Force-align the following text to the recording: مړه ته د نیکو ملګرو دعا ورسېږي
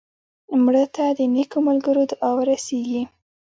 مړه 0.63 0.85
ته 0.95 1.05
د 1.17 1.19
نیکو 1.35 1.59
ملګرو 1.67 2.03
دعا 2.11 2.29
ورسېږي 2.35 3.03